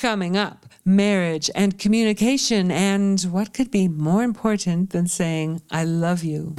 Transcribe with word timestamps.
Coming 0.00 0.34
up, 0.34 0.64
marriage 0.82 1.50
and 1.54 1.78
communication, 1.78 2.70
and 2.70 3.20
what 3.20 3.52
could 3.52 3.70
be 3.70 3.86
more 3.86 4.22
important 4.22 4.92
than 4.92 5.06
saying, 5.06 5.60
I 5.70 5.84
love 5.84 6.24
you? 6.24 6.54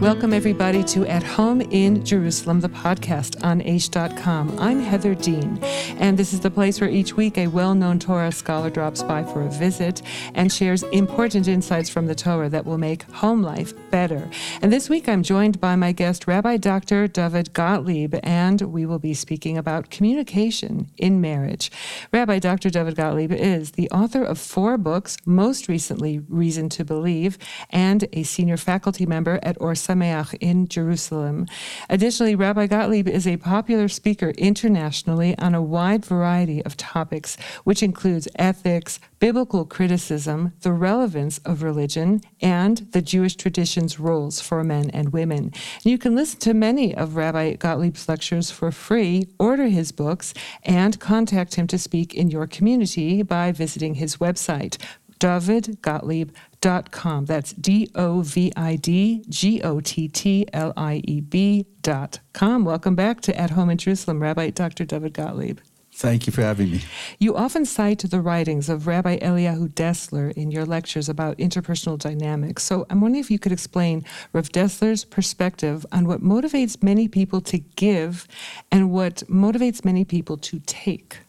Welcome, 0.00 0.32
everybody, 0.32 0.84
to 0.84 1.04
At 1.06 1.24
Home 1.24 1.60
in 1.60 2.04
Jerusalem, 2.04 2.60
the 2.60 2.68
podcast 2.68 3.42
on 3.42 3.60
Aish.com. 3.62 4.56
I'm 4.60 4.78
Heather 4.78 5.16
Dean, 5.16 5.58
and 5.98 6.16
this 6.16 6.32
is 6.32 6.38
the 6.38 6.50
place 6.50 6.80
where 6.80 6.88
each 6.88 7.14
week 7.14 7.36
a 7.38 7.48
well 7.48 7.74
known 7.74 7.98
Torah 7.98 8.30
scholar 8.30 8.70
drops 8.70 9.02
by 9.02 9.24
for 9.24 9.42
a 9.42 9.50
visit 9.50 10.02
and 10.34 10.52
shares 10.52 10.84
important 10.84 11.48
insights 11.48 11.90
from 11.90 12.06
the 12.06 12.14
Torah 12.14 12.48
that 12.50 12.64
will 12.64 12.78
make 12.78 13.02
home 13.10 13.42
life 13.42 13.74
better. 13.96 14.28
And 14.60 14.70
this 14.70 14.90
week 14.90 15.08
I'm 15.08 15.22
joined 15.22 15.58
by 15.58 15.74
my 15.74 15.90
guest, 15.90 16.26
Rabbi 16.26 16.58
Dr. 16.58 17.08
Dovid 17.08 17.54
Gottlieb, 17.54 18.14
and 18.22 18.60
we 18.60 18.84
will 18.84 18.98
be 18.98 19.14
speaking 19.14 19.56
about 19.56 19.88
communication 19.88 20.90
in 20.98 21.22
marriage. 21.22 21.70
Rabbi 22.12 22.38
Dr. 22.38 22.68
Dovid 22.68 22.94
Gottlieb 22.94 23.32
is 23.32 23.70
the 23.70 23.88
author 23.88 24.22
of 24.22 24.38
four 24.38 24.76
books, 24.76 25.16
most 25.24 25.66
recently, 25.66 26.18
Reason 26.28 26.68
to 26.68 26.84
Believe, 26.84 27.38
and 27.70 28.06
a 28.12 28.22
senior 28.24 28.58
faculty 28.58 29.06
member 29.06 29.40
at 29.42 29.58
Ohr 29.62 29.72
Somayach 29.72 30.36
in 30.42 30.68
Jerusalem. 30.68 31.46
Additionally, 31.88 32.34
Rabbi 32.34 32.66
Gottlieb 32.66 33.08
is 33.08 33.26
a 33.26 33.38
popular 33.38 33.88
speaker 33.88 34.28
internationally 34.36 35.38
on 35.38 35.54
a 35.54 35.62
wide 35.62 36.04
variety 36.04 36.62
of 36.66 36.76
topics, 36.76 37.38
which 37.64 37.82
includes 37.82 38.28
ethics, 38.36 39.00
biblical 39.18 39.64
criticism, 39.64 40.52
the 40.60 40.72
relevance 40.74 41.38
of 41.46 41.62
religion, 41.62 42.20
and 42.42 42.88
the 42.92 43.00
Jewish 43.00 43.36
tradition's 43.86 44.00
roles 44.00 44.40
for 44.40 44.64
men 44.64 44.90
and 44.90 45.12
women. 45.12 45.52
You 45.84 45.98
can 45.98 46.14
listen 46.14 46.40
to 46.40 46.54
many 46.54 46.94
of 46.94 47.16
Rabbi 47.16 47.56
Gottlieb's 47.56 48.08
lectures 48.08 48.50
for 48.50 48.70
free, 48.70 49.28
order 49.38 49.68
his 49.68 49.92
books, 49.92 50.32
and 50.64 50.98
contact 50.98 51.56
him 51.56 51.66
to 51.68 51.78
speak 51.78 52.14
in 52.14 52.30
your 52.30 52.46
community 52.46 53.22
by 53.22 53.52
visiting 53.52 53.96
his 53.96 54.16
website, 54.16 54.78
dovidgottlieb.com. 55.20 57.26
That's 57.26 57.52
D 57.52 57.88
O 57.94 58.22
V 58.22 58.52
I 58.56 58.76
D 58.76 59.24
G 59.28 59.62
O 59.62 59.80
T 59.80 60.08
T 60.08 60.46
L 60.52 60.72
I 60.76 61.02
E 61.04 61.20
B.com. 61.20 62.64
Welcome 62.64 62.94
back 62.94 63.20
to 63.22 63.40
At 63.40 63.50
Home 63.50 63.70
in 63.70 63.78
Jerusalem, 63.78 64.20
Rabbi 64.20 64.50
Dr. 64.50 64.84
Dovid 64.84 65.12
Gottlieb. 65.12 65.58
Thank 65.96 66.26
you 66.26 66.32
for 66.34 66.42
having 66.42 66.70
me. 66.72 66.82
You 67.18 67.34
often 67.34 67.64
cite 67.64 68.00
the 68.00 68.20
writings 68.20 68.68
of 68.68 68.86
Rabbi 68.86 69.16
Eliyahu 69.16 69.70
Dessler 69.70 70.30
in 70.34 70.50
your 70.50 70.66
lectures 70.66 71.08
about 71.08 71.38
interpersonal 71.38 71.98
dynamics. 71.98 72.64
So 72.64 72.84
I'm 72.90 73.00
wondering 73.00 73.24
if 73.24 73.30
you 73.30 73.38
could 73.38 73.50
explain 73.50 74.04
Rav 74.34 74.50
Dessler's 74.50 75.06
perspective 75.06 75.86
on 75.92 76.06
what 76.06 76.20
motivates 76.22 76.82
many 76.82 77.08
people 77.08 77.40
to 77.40 77.56
give 77.56 78.28
and 78.70 78.90
what 78.90 79.22
motivates 79.26 79.86
many 79.86 80.04
people 80.04 80.36
to 80.36 80.60
take. 80.66 81.20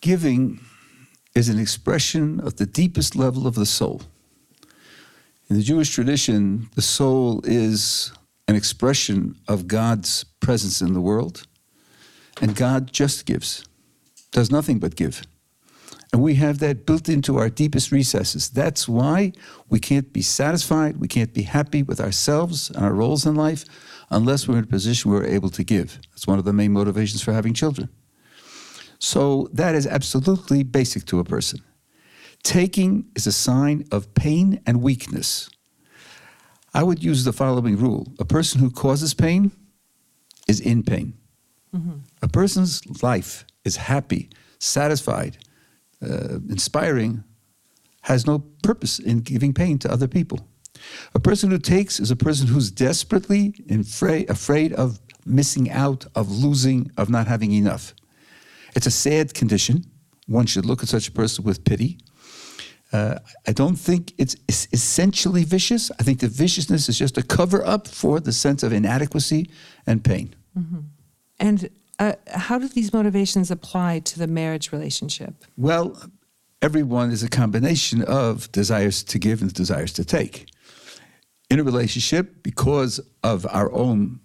Giving 0.00 0.60
is 1.34 1.48
an 1.48 1.58
expression 1.58 2.38
of 2.38 2.54
the 2.54 2.66
deepest 2.66 3.16
level 3.16 3.48
of 3.48 3.56
the 3.56 3.66
soul. 3.66 4.02
In 5.50 5.56
the 5.56 5.62
Jewish 5.62 5.90
tradition, 5.90 6.70
the 6.76 6.82
soul 6.82 7.40
is 7.42 8.12
an 8.46 8.54
expression 8.54 9.34
of 9.48 9.66
God's 9.66 10.24
presence 10.38 10.80
in 10.80 10.92
the 10.92 11.00
world, 11.00 11.48
and 12.40 12.54
God 12.54 12.92
just 12.92 13.26
gives 13.26 13.64
does 14.34 14.50
nothing 14.50 14.78
but 14.78 14.96
give. 14.96 15.22
And 16.12 16.22
we 16.22 16.34
have 16.34 16.58
that 16.58 16.86
built 16.86 17.08
into 17.08 17.38
our 17.38 17.48
deepest 17.48 17.90
recesses. 17.90 18.50
That's 18.50 18.86
why 18.86 19.32
we 19.68 19.80
can't 19.80 20.12
be 20.12 20.22
satisfied, 20.22 20.98
we 20.98 21.08
can't 21.08 21.32
be 21.32 21.42
happy 21.42 21.82
with 21.82 22.00
ourselves 22.00 22.70
and 22.70 22.84
our 22.84 22.92
roles 22.92 23.24
in 23.24 23.34
life 23.34 23.64
unless 24.10 24.46
we're 24.46 24.58
in 24.58 24.64
a 24.64 24.66
position 24.66 25.10
where 25.10 25.20
we're 25.20 25.26
able 25.26 25.50
to 25.50 25.64
give. 25.64 25.98
That's 26.10 26.26
one 26.26 26.38
of 26.38 26.44
the 26.44 26.52
main 26.52 26.72
motivations 26.72 27.22
for 27.22 27.32
having 27.32 27.54
children. 27.54 27.88
So 28.98 29.48
that 29.52 29.74
is 29.74 29.86
absolutely 29.86 30.62
basic 30.62 31.04
to 31.06 31.18
a 31.20 31.24
person. 31.24 31.60
Taking 32.42 33.06
is 33.16 33.26
a 33.26 33.32
sign 33.32 33.84
of 33.90 34.14
pain 34.14 34.60
and 34.66 34.82
weakness. 34.82 35.48
I 36.72 36.82
would 36.82 37.02
use 37.02 37.24
the 37.24 37.32
following 37.32 37.76
rule 37.76 38.12
a 38.18 38.24
person 38.24 38.60
who 38.60 38.70
causes 38.70 39.14
pain 39.14 39.52
is 40.48 40.60
in 40.60 40.82
pain. 40.82 41.14
Mm-hmm. 41.74 41.98
A 42.22 42.28
person's 42.28 43.02
life 43.02 43.44
is 43.64 43.76
happy, 43.76 44.30
satisfied, 44.58 45.38
uh, 46.02 46.38
inspiring, 46.48 47.24
has 48.02 48.26
no 48.26 48.40
purpose 48.62 48.98
in 48.98 49.20
giving 49.20 49.54
pain 49.54 49.78
to 49.78 49.90
other 49.90 50.08
people. 50.08 50.46
A 51.14 51.20
person 51.20 51.50
who 51.50 51.58
takes 51.58 52.00
is 52.00 52.10
a 52.10 52.16
person 52.16 52.46
who's 52.46 52.70
desperately 52.70 53.54
afraid, 53.70 54.28
afraid 54.28 54.72
of 54.74 55.00
missing 55.24 55.70
out, 55.70 56.06
of 56.14 56.30
losing, 56.30 56.90
of 56.98 57.08
not 57.08 57.26
having 57.26 57.52
enough. 57.52 57.94
It's 58.74 58.86
a 58.86 58.90
sad 58.90 59.34
condition. 59.34 59.84
One 60.26 60.46
should 60.46 60.66
look 60.66 60.82
at 60.82 60.88
such 60.88 61.08
a 61.08 61.12
person 61.12 61.44
with 61.44 61.64
pity. 61.64 61.98
Uh, 62.92 63.18
I 63.46 63.52
don't 63.52 63.76
think 63.76 64.12
it's, 64.18 64.36
it's, 64.46 64.68
essentially 64.72 65.44
vicious. 65.44 65.90
I 65.98 66.02
think 66.02 66.20
the 66.20 66.28
viciousness 66.28 66.88
is 66.88 66.98
just 66.98 67.18
a 67.18 67.22
cover 67.22 67.66
up 67.66 67.88
for 67.88 68.20
the 68.20 68.32
sense 68.32 68.62
of 68.62 68.72
inadequacy 68.72 69.50
and 69.86 70.04
pain. 70.04 70.34
Mm-hmm. 70.56 70.80
And 71.40 71.70
uh, 71.98 72.14
how 72.26 72.58
do 72.58 72.68
these 72.68 72.92
motivations 72.92 73.50
apply 73.50 74.00
to 74.00 74.18
the 74.18 74.26
marriage 74.26 74.72
relationship? 74.72 75.44
Well, 75.56 76.10
everyone 76.62 77.10
is 77.10 77.22
a 77.22 77.28
combination 77.28 78.02
of 78.02 78.50
desires 78.52 79.02
to 79.04 79.18
give 79.18 79.42
and 79.42 79.52
desires 79.52 79.92
to 79.94 80.04
take. 80.04 80.48
In 81.50 81.60
a 81.60 81.64
relationship, 81.64 82.42
because 82.42 83.00
of 83.22 83.46
our 83.50 83.70
own 83.72 84.20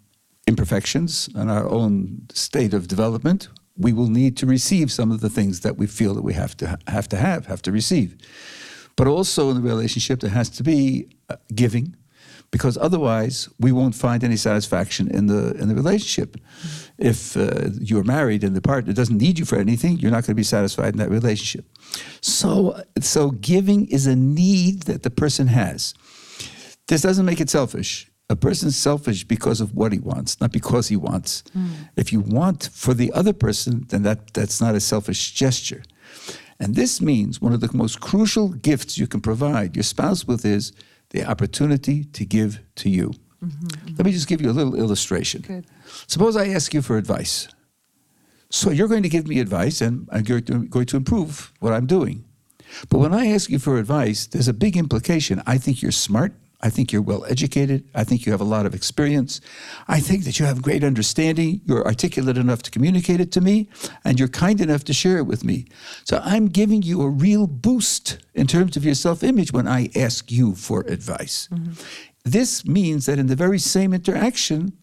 imperfections 0.48 1.30
and 1.36 1.52
our 1.52 1.70
own 1.70 2.28
state 2.34 2.74
of 2.74 2.88
development, 2.88 3.50
we 3.78 3.94
will 3.94 4.10
need 4.10 4.36
to 4.38 4.46
receive 4.46 4.92
some 4.92 5.12
of 5.12 5.22
the 5.22 5.30
things 5.30 5.62
that 5.62 5.78
we 5.78 5.86
feel 5.88 6.14
that 6.16 6.24
we 6.24 6.34
have 6.34 6.56
to 6.58 6.78
have 6.88 7.08
to 7.10 7.18
have, 7.18 7.46
have 7.46 7.62
to 7.62 7.72
receive. 7.72 8.18
But 8.96 9.08
also 9.08 9.50
in 9.50 9.56
the 9.56 9.62
relationship, 9.62 10.20
there 10.20 10.30
has 10.32 10.50
to 10.50 10.64
be 10.64 11.08
uh, 11.30 11.38
giving, 11.56 11.96
because 12.52 12.78
otherwise 12.78 13.48
we 13.60 13.72
won't 13.72 13.96
find 13.96 14.24
any 14.24 14.36
satisfaction 14.36 15.10
in 15.10 15.28
the 15.28 15.54
in 15.56 15.68
the 15.70 15.76
relationship. 15.76 16.36
Mm-hmm. 16.36 17.08
If 17.08 17.38
uh, 17.38 17.70
you're 17.80 18.04
married 18.04 18.44
and 18.44 18.56
the 18.56 18.62
partner 18.62 18.94
doesn't 18.94 19.18
need 19.18 19.40
you 19.40 19.46
for 19.46 19.58
anything, 19.58 20.00
you're 20.00 20.12
not 20.12 20.24
going 20.26 20.36
to 20.36 20.36
be 20.36 20.44
satisfied 20.44 20.94
in 20.94 21.00
that 21.00 21.10
relationship. 21.10 21.66
So 22.22 22.82
so 23.00 23.32
giving 23.32 23.88
is 23.88 24.08
a 24.08 24.16
need 24.16 24.84
that 24.84 25.04
the 25.04 25.12
person 25.12 25.48
has. 25.48 25.94
This 26.88 27.02
doesn't 27.02 27.26
make 27.26 27.40
it 27.40 27.50
selfish. 27.50 28.10
A 28.32 28.36
person's 28.36 28.76
selfish 28.76 29.24
because 29.24 29.60
of 29.60 29.76
what 29.76 29.92
he 29.92 30.00
wants, 30.00 30.40
not 30.40 30.52
because 30.52 30.88
he 30.88 30.96
wants. 30.96 31.44
Mm. 31.58 31.90
If 31.96 32.14
you 32.14 32.20
want 32.20 32.70
for 32.74 32.94
the 32.94 33.12
other 33.14 33.34
person, 33.34 33.86
then 33.90 34.04
that, 34.04 34.34
that's 34.34 34.62
not 34.62 34.76
a 34.76 34.80
selfish 34.80 35.32
gesture. 35.34 35.82
And 36.60 36.76
this 36.76 37.02
means 37.02 37.42
one 37.42 37.54
of 37.54 37.62
the 37.62 37.70
most 37.74 38.02
crucial 38.02 38.50
gifts 38.50 38.98
you 38.98 39.08
can 39.08 39.22
provide 39.22 39.76
your 39.76 39.84
spouse 39.84 40.26
with 40.26 40.46
is 40.46 40.74
the 41.10 41.26
opportunity 41.26 42.04
to 42.06 42.26
give 42.26 42.60
to 42.76 42.90
you. 42.90 43.14
Mm-hmm, 43.44 43.96
Let 43.98 44.06
me 44.06 44.12
just 44.12 44.28
give 44.28 44.42
you 44.42 44.50
a 44.50 44.54
little 44.60 44.76
illustration. 44.76 45.42
Good. 45.42 45.66
Suppose 46.08 46.36
I 46.36 46.48
ask 46.50 46.74
you 46.74 46.82
for 46.82 46.98
advice. 46.98 47.48
So 48.50 48.70
you're 48.72 48.88
going 48.88 49.04
to 49.04 49.10
give 49.10 49.28
me 49.28 49.40
advice, 49.40 49.80
and 49.82 50.08
I'm 50.12 50.24
going 50.24 50.86
to 50.88 50.98
improve 50.98 51.54
what 51.60 51.72
I'm 51.74 51.86
doing. 51.86 52.26
But 52.90 53.00
when 53.00 53.14
I 53.14 53.28
ask 53.28 53.50
you 53.50 53.60
for 53.60 53.78
advice, 53.78 54.28
there's 54.28 54.48
a 54.48 54.54
big 54.54 54.76
implication. 54.76 55.42
I 55.46 55.58
think 55.58 55.82
you're 55.82 55.92
smart. 55.92 56.34
I 56.62 56.70
think 56.70 56.92
you're 56.92 57.02
well 57.02 57.26
educated. 57.26 57.86
I 57.96 58.04
think 58.04 58.26
you 58.26 58.32
have 58.34 58.42
a 58.42 58.46
lot 58.56 58.66
of 58.66 58.76
experience. 58.76 59.40
I 59.88 60.00
think 60.00 60.26
that 60.26 60.40
you 60.40 60.46
have 60.46 60.62
great 60.62 60.84
understanding. 60.84 61.62
You're 61.66 61.86
articulate 61.86 62.38
enough 62.38 62.62
to 62.64 62.72
communicate 62.72 63.22
it 63.22 63.32
to 63.34 63.42
me, 63.42 63.70
and 64.04 64.20
you're 64.20 64.28
kind 64.28 64.60
enough 64.60 64.84
to 64.86 64.94
share 64.94 65.18
it 65.18 65.26
with 65.26 65.44
me. 65.44 65.66
So 66.04 66.22
I'm 66.24 66.48
giving 66.48 66.82
you 66.82 67.02
a 67.02 67.10
real 67.10 67.48
boost 67.48 68.18
in 68.34 68.48
terms 68.48 68.76
of 68.76 68.84
your 68.84 68.96
self 68.96 69.24
image 69.24 69.54
when 69.54 69.68
I 69.68 69.90
ask 69.96 70.32
you 70.32 70.56
for 70.56 70.82
advice. 70.82 71.48
Mm-hmm. 71.52 71.74
This 72.26 72.66
means 72.66 73.06
that 73.06 73.20
in 73.20 73.28
the 73.28 73.36
very 73.36 73.60
same 73.60 73.94
interaction, 73.94 74.74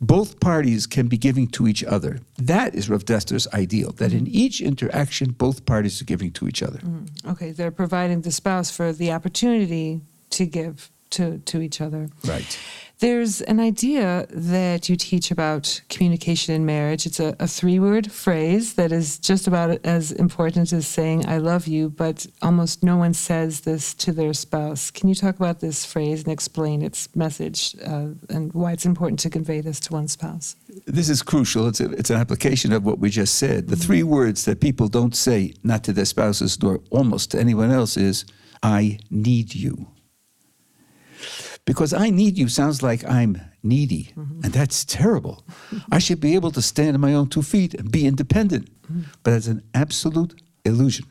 both 0.00 0.40
parties 0.40 0.86
can 0.86 1.08
be 1.08 1.16
giving 1.16 1.46
to 1.48 1.66
each 1.66 1.82
other. 1.82 2.20
That 2.36 2.74
is 2.74 2.90
Rav 2.90 3.06
Dessler's 3.06 3.48
ideal, 3.54 3.92
that 3.92 4.12
in 4.12 4.26
each 4.26 4.60
interaction, 4.60 5.30
both 5.30 5.64
parties 5.64 6.02
are 6.02 6.04
giving 6.04 6.30
to 6.32 6.46
each 6.46 6.62
other. 6.62 6.80
Mm, 6.80 7.32
okay, 7.32 7.52
they're 7.52 7.70
providing 7.70 8.20
the 8.20 8.30
spouse 8.30 8.70
for 8.70 8.92
the 8.92 9.10
opportunity 9.12 10.02
to 10.30 10.44
give 10.44 10.90
to, 11.10 11.38
to 11.38 11.60
each 11.60 11.80
other. 11.80 12.08
Right. 12.24 12.58
There's 12.98 13.42
an 13.42 13.60
idea 13.60 14.26
that 14.30 14.88
you 14.88 14.96
teach 14.96 15.30
about 15.30 15.82
communication 15.90 16.54
in 16.54 16.64
marriage. 16.64 17.04
It's 17.04 17.20
a, 17.20 17.36
a 17.38 17.46
three 17.46 17.78
word 17.78 18.10
phrase 18.10 18.74
that 18.74 18.90
is 18.90 19.18
just 19.18 19.46
about 19.46 19.78
as 19.84 20.12
important 20.12 20.72
as 20.72 20.86
saying, 20.86 21.26
I 21.26 21.36
love 21.36 21.66
you, 21.66 21.90
but 21.90 22.26
almost 22.40 22.82
no 22.82 22.96
one 22.96 23.12
says 23.12 23.60
this 23.60 23.92
to 23.94 24.12
their 24.12 24.32
spouse. 24.32 24.90
Can 24.90 25.10
you 25.10 25.14
talk 25.14 25.36
about 25.36 25.60
this 25.60 25.84
phrase 25.84 26.22
and 26.22 26.32
explain 26.32 26.80
its 26.80 27.14
message 27.14 27.76
uh, 27.84 28.08
and 28.30 28.50
why 28.54 28.72
it's 28.72 28.86
important 28.86 29.20
to 29.20 29.30
convey 29.30 29.60
this 29.60 29.78
to 29.80 29.92
one's 29.92 30.12
spouse? 30.12 30.56
This 30.86 31.10
is 31.10 31.22
crucial. 31.22 31.66
It's, 31.68 31.80
a, 31.80 31.90
it's 31.92 32.08
an 32.08 32.16
application 32.16 32.72
of 32.72 32.86
what 32.86 32.98
we 32.98 33.10
just 33.10 33.34
said. 33.34 33.68
The 33.68 33.76
mm-hmm. 33.76 33.84
three 33.84 34.02
words 34.04 34.46
that 34.46 34.62
people 34.62 34.88
don't 34.88 35.14
say, 35.14 35.52
not 35.62 35.84
to 35.84 35.92
their 35.92 36.06
spouses 36.06 36.62
nor 36.62 36.80
almost 36.88 37.32
to 37.32 37.38
anyone 37.38 37.70
else, 37.70 37.98
is, 37.98 38.24
I 38.62 39.00
need 39.10 39.54
you. 39.54 39.88
Because 41.66 41.92
I 41.92 42.10
need 42.10 42.38
you 42.38 42.48
sounds 42.48 42.82
like 42.82 43.04
I'm 43.08 43.40
needy, 43.62 44.12
mm-hmm. 44.16 44.44
and 44.44 44.52
that's 44.52 44.84
terrible. 44.84 45.44
I 45.90 45.98
should 45.98 46.20
be 46.20 46.34
able 46.34 46.52
to 46.52 46.62
stand 46.62 46.94
on 46.94 47.00
my 47.00 47.12
own 47.12 47.28
two 47.28 47.42
feet 47.42 47.74
and 47.74 47.90
be 47.90 48.06
independent. 48.06 48.70
Mm-hmm. 48.84 49.02
But 49.22 49.32
that's 49.32 49.48
an 49.48 49.62
absolute 49.74 50.40
illusion. 50.64 51.06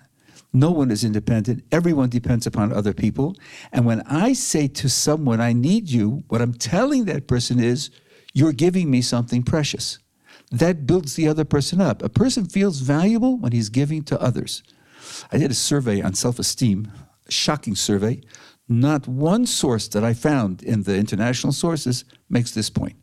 No 0.54 0.72
one 0.72 0.90
is 0.90 1.04
independent. 1.04 1.66
Everyone 1.74 2.08
depends 2.08 2.48
upon 2.48 2.72
other 2.72 2.94
people. 2.94 3.36
And 3.74 3.86
when 3.86 4.02
I 4.08 4.32
say 4.32 4.70
to 4.70 4.90
someone, 4.90 5.42
I 5.42 5.52
need 5.52 5.90
you, 5.90 6.24
what 6.30 6.42
I'm 6.42 6.54
telling 6.54 7.04
that 7.06 7.28
person 7.28 7.60
is, 7.62 7.90
you're 8.34 8.54
giving 8.54 8.90
me 8.90 9.02
something 9.02 9.44
precious. 9.44 10.00
That 10.52 10.88
builds 10.88 11.16
the 11.16 11.28
other 11.28 11.44
person 11.44 11.82
up. 11.82 12.02
A 12.02 12.08
person 12.08 12.46
feels 12.46 12.80
valuable 12.80 13.38
when 13.38 13.52
he's 13.52 13.68
giving 13.68 14.04
to 14.04 14.22
others. 14.22 14.64
I 15.30 15.38
did 15.38 15.52
a 15.52 15.56
survey 15.56 16.02
on 16.02 16.14
self 16.14 16.40
esteem, 16.40 16.90
a 17.28 17.32
shocking 17.32 17.76
survey. 17.76 18.22
Not 18.68 19.08
one 19.08 19.46
source 19.46 19.88
that 19.90 20.04
I 20.04 20.14
found 20.14 20.64
in 20.64 20.84
the 20.84 20.98
international 20.98 21.54
sources 21.54 22.04
makes 22.30 22.52
this 22.52 22.70
point. 22.70 22.96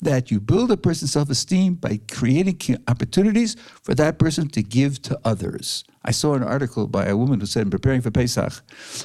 That 0.00 0.30
you 0.30 0.40
build 0.40 0.70
a 0.70 0.76
person's 0.76 1.12
self 1.12 1.28
esteem 1.28 1.74
by 1.74 2.00
creating 2.10 2.78
opportunities 2.88 3.56
for 3.82 3.94
that 3.94 4.18
person 4.18 4.48
to 4.50 4.62
give 4.62 5.02
to 5.02 5.20
others. 5.24 5.84
I 6.02 6.12
saw 6.12 6.34
an 6.34 6.42
article 6.42 6.86
by 6.86 7.06
a 7.06 7.16
woman 7.16 7.40
who 7.40 7.46
said, 7.46 7.64
in 7.64 7.70
preparing 7.70 8.00
for 8.00 8.10
Pesach, 8.10 8.62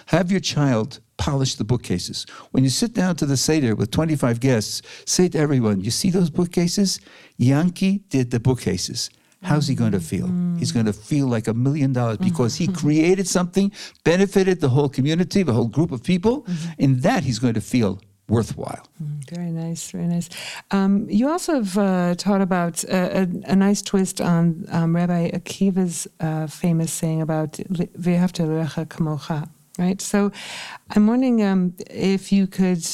have 0.07 0.31
your 0.31 0.39
child 0.39 1.01
polish 1.17 1.55
the 1.55 1.65
bookcases. 1.65 2.25
When 2.51 2.63
you 2.63 2.69
sit 2.69 2.93
down 2.93 3.17
to 3.17 3.25
the 3.25 3.35
Seder 3.37 3.75
with 3.75 3.91
25 3.91 4.39
guests, 4.39 4.81
say 5.05 5.27
to 5.29 5.37
everyone, 5.37 5.81
You 5.81 5.91
see 5.91 6.09
those 6.09 6.29
bookcases? 6.29 7.01
Yankee 7.37 8.03
did 8.09 8.31
the 8.31 8.39
bookcases. 8.39 9.09
How's 9.43 9.67
he 9.67 9.75
going 9.75 9.91
to 9.91 9.99
feel? 9.99 10.27
He's 10.57 10.71
going 10.71 10.85
to 10.87 10.93
feel 10.93 11.27
like 11.27 11.47
a 11.47 11.53
million 11.53 11.93
dollars 11.93 12.17
because 12.17 12.55
he 12.55 12.67
created 12.67 13.27
something, 13.27 13.71
benefited 14.03 14.59
the 14.61 14.69
whole 14.69 14.89
community, 14.89 15.43
the 15.43 15.53
whole 15.53 15.67
group 15.67 15.91
of 15.91 16.03
people. 16.03 16.45
In 16.77 17.01
that, 17.01 17.23
he's 17.23 17.39
going 17.39 17.53
to 17.53 17.61
feel 17.61 17.99
worthwhile. 18.27 18.87
Very 19.31 19.51
nice, 19.51 19.91
very 19.91 20.07
nice. 20.07 20.29
Um, 20.71 21.07
you 21.09 21.29
also 21.29 21.55
have 21.55 21.77
uh, 21.77 22.15
taught 22.15 22.41
about 22.41 22.83
a, 22.85 23.21
a, 23.21 23.27
a 23.51 23.55
nice 23.55 23.81
twist 23.81 24.19
on 24.19 24.65
um, 24.71 24.95
Rabbi 24.95 25.29
Akiva's 25.31 26.07
uh, 26.19 26.47
famous 26.47 26.91
saying 26.91 27.21
about 27.21 27.53
"V'ahavta 27.53 28.47
l'recha 28.47 28.85
kamocha." 28.87 29.49
Right. 29.77 30.01
So, 30.01 30.31
I'm 30.91 31.07
wondering 31.07 31.43
um, 31.43 31.73
if 31.89 32.31
you 32.31 32.47
could 32.47 32.85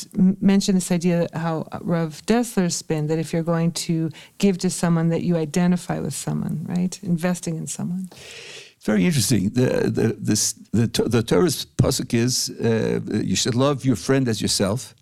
mention 0.42 0.76
this 0.76 0.92
idea 0.92 1.28
how 1.34 1.68
Rav 1.82 2.22
Dessler's 2.26 2.76
spin 2.76 3.08
that 3.08 3.20
if 3.20 3.34
you're 3.34 3.44
going 3.44 3.72
to 3.74 4.10
give 4.40 4.58
to 4.60 4.70
someone, 4.70 5.10
that 5.10 5.22
you 5.22 5.38
identify 5.38 6.00
with 6.00 6.14
someone, 6.14 6.66
right? 6.68 7.00
Investing 7.04 7.56
in 7.58 7.68
someone. 7.68 8.10
It's 8.82 8.88
very 8.88 9.06
interesting. 9.06 9.50
The 9.50 9.92
the 9.92 10.18
this, 10.20 10.54
the, 10.72 10.88
the 10.88 11.22
Torah's 11.22 11.68
pasuk 11.78 12.16
is 12.16 12.50
uh, 12.50 13.00
you 13.24 13.36
should 13.36 13.54
love 13.54 13.86
your 13.86 13.96
friend 13.96 14.28
as 14.28 14.42
yourself. 14.42 14.96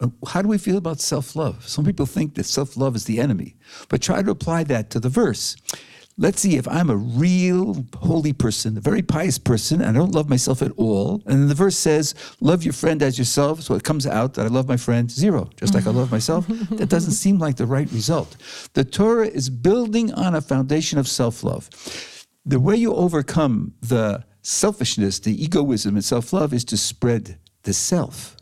Uh, 0.00 0.08
How 0.26 0.40
do 0.40 0.48
we 0.48 0.56
feel 0.56 0.78
about 0.78 1.00
self 1.00 1.36
love? 1.36 1.68
Some 1.68 1.84
people 1.84 2.06
think 2.06 2.34
that 2.34 2.44
self 2.46 2.78
love 2.78 2.96
is 2.96 3.04
the 3.04 3.20
enemy, 3.20 3.56
but 3.90 4.00
try 4.00 4.22
to 4.22 4.30
apply 4.30 4.64
that 4.64 4.88
to 4.90 5.00
the 5.00 5.10
verse. 5.10 5.56
Let's 6.16 6.40
see 6.40 6.56
if 6.56 6.68
I'm 6.68 6.90
a 6.90 6.96
real 6.96 7.84
holy 7.96 8.32
person, 8.32 8.78
a 8.78 8.80
very 8.80 9.02
pious 9.02 9.36
person, 9.36 9.80
and 9.80 9.96
I 9.96 10.00
don't 10.00 10.12
love 10.12 10.28
myself 10.28 10.62
at 10.62 10.70
all. 10.76 11.22
And 11.26 11.40
then 11.40 11.48
the 11.48 11.56
verse 11.56 11.76
says, 11.76 12.14
Love 12.40 12.62
your 12.62 12.72
friend 12.72 13.02
as 13.02 13.18
yourself. 13.18 13.62
So 13.62 13.74
it 13.74 13.82
comes 13.82 14.06
out 14.06 14.34
that 14.34 14.46
I 14.46 14.48
love 14.48 14.68
my 14.68 14.76
friend 14.76 15.10
zero, 15.10 15.50
just 15.56 15.74
like 15.74 15.88
I 15.88 15.90
love 15.90 16.12
myself. 16.12 16.46
that 16.70 16.88
doesn't 16.88 17.12
seem 17.12 17.40
like 17.40 17.56
the 17.56 17.66
right 17.66 17.90
result. 17.90 18.36
The 18.74 18.84
Torah 18.84 19.26
is 19.26 19.50
building 19.50 20.12
on 20.14 20.36
a 20.36 20.40
foundation 20.40 21.00
of 21.00 21.08
self 21.08 21.42
love. 21.42 21.68
The 22.46 22.60
way 22.60 22.76
you 22.76 22.94
overcome 22.94 23.74
the 23.80 24.24
selfishness, 24.42 25.18
the 25.18 25.42
egoism, 25.42 25.96
and 25.96 26.04
self 26.04 26.32
love 26.32 26.54
is 26.54 26.64
to 26.66 26.76
spread 26.76 27.38
the 27.64 27.72
self. 27.72 28.36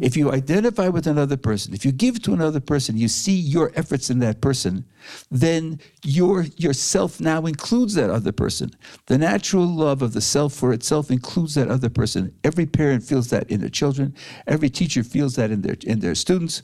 If 0.00 0.16
you 0.16 0.32
identify 0.32 0.88
with 0.88 1.06
another 1.06 1.36
person, 1.36 1.74
if 1.74 1.84
you 1.84 1.92
give 1.92 2.22
to 2.22 2.32
another 2.32 2.60
person, 2.60 2.96
you 2.96 3.08
see 3.08 3.34
your 3.34 3.72
efforts 3.74 4.10
in 4.10 4.18
that 4.20 4.40
person, 4.40 4.84
then 5.30 5.80
your 6.04 6.42
yourself 6.56 7.20
now 7.20 7.46
includes 7.46 7.94
that 7.94 8.10
other 8.10 8.32
person. 8.32 8.70
The 9.06 9.18
natural 9.18 9.66
love 9.66 10.02
of 10.02 10.12
the 10.12 10.20
self 10.20 10.54
for 10.54 10.72
itself 10.72 11.10
includes 11.10 11.54
that 11.54 11.68
other 11.68 11.90
person. 11.90 12.34
Every 12.44 12.66
parent 12.66 13.02
feels 13.02 13.28
that 13.30 13.50
in 13.50 13.60
their 13.60 13.68
children. 13.68 14.14
Every 14.46 14.70
teacher 14.70 15.02
feels 15.02 15.36
that 15.36 15.50
in 15.50 15.62
their 15.62 15.76
in 15.84 16.00
their 16.00 16.14
students 16.14 16.62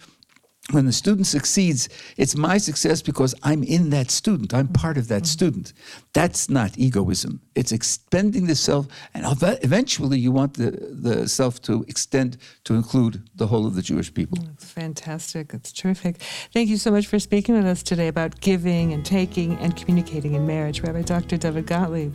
when 0.70 0.86
the 0.86 0.92
student 0.92 1.26
succeeds, 1.26 1.88
it's 2.16 2.36
my 2.36 2.58
success 2.58 3.02
because 3.02 3.34
I'm 3.42 3.62
in 3.62 3.90
that 3.90 4.10
student. 4.10 4.54
I'm 4.54 4.68
part 4.68 4.96
of 4.98 5.08
that 5.08 5.22
mm-hmm. 5.22 5.26
student. 5.26 5.72
That's 6.12 6.48
not 6.48 6.78
egoism. 6.78 7.40
It's 7.54 7.72
expending 7.72 8.46
the 8.46 8.54
self, 8.54 8.86
and 9.14 9.24
eventually 9.62 10.18
you 10.18 10.32
want 10.32 10.54
the, 10.54 10.70
the 10.70 11.28
self 11.28 11.60
to 11.62 11.84
extend 11.88 12.36
to 12.64 12.74
include 12.74 13.28
the 13.34 13.46
whole 13.46 13.66
of 13.66 13.74
the 13.74 13.82
Jewish 13.82 14.12
people. 14.12 14.38
That's 14.42 14.70
fantastic. 14.70 15.48
That's 15.48 15.72
terrific. 15.72 16.16
Thank 16.52 16.68
you 16.68 16.76
so 16.76 16.90
much 16.90 17.06
for 17.06 17.18
speaking 17.18 17.56
with 17.56 17.66
us 17.66 17.82
today 17.82 18.08
about 18.08 18.40
giving 18.40 18.92
and 18.92 19.04
taking 19.04 19.56
and 19.58 19.76
communicating 19.76 20.34
in 20.34 20.46
marriage, 20.46 20.80
Rabbi 20.80 21.02
Dr. 21.02 21.36
Dovid 21.36 21.66
Gottlieb. 21.66 22.14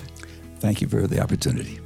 Thank 0.66 0.82
you 0.82 0.88
for 0.88 1.06
the 1.06 1.22
opportunity. 1.22 1.80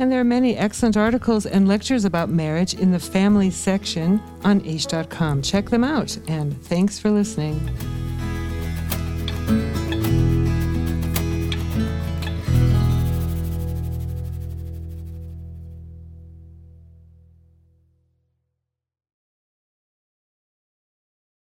And 0.00 0.10
there 0.10 0.18
are 0.18 0.24
many 0.24 0.56
excellent 0.56 0.96
articles 0.96 1.46
and 1.46 1.68
lectures 1.68 2.04
about 2.04 2.28
marriage 2.28 2.74
in 2.74 2.90
the 2.90 2.98
family 2.98 3.48
section 3.48 4.20
on 4.42 4.60
Aish.com. 4.62 5.40
Check 5.40 5.70
them 5.70 5.84
out, 5.84 6.18
and 6.26 6.60
thanks 6.64 6.98
for 6.98 7.12
listening. 7.12 7.60